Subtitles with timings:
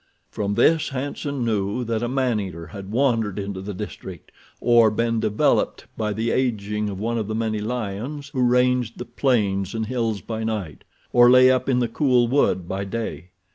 [0.31, 5.19] From this Hanson knew that a man eater had wandered into the district or been
[5.19, 9.85] developed by the aging of one of the many lions who ranged the plains and
[9.85, 13.29] hills by night, or lay up in the cool wood by day.